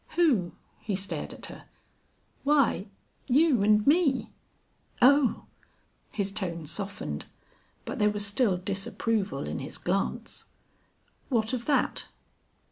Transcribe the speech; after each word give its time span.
"Who?" 0.15 0.53
He 0.79 0.95
stared 0.95 1.31
at 1.31 1.45
her. 1.45 1.65
"Why, 2.43 2.87
you 3.27 3.61
and 3.61 3.85
me." 3.85 4.33
"Oh!" 4.99 5.43
His 6.09 6.31
tone 6.31 6.65
softened, 6.65 7.25
but 7.85 7.99
there 7.99 8.09
was 8.09 8.25
still 8.25 8.57
disapproval 8.57 9.47
in 9.47 9.59
his 9.59 9.77
glance. 9.77 10.45
"What 11.29 11.53
of 11.53 11.65
that?" 11.67 12.07